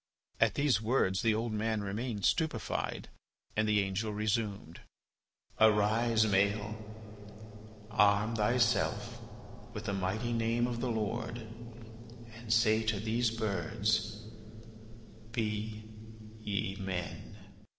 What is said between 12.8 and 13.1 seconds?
to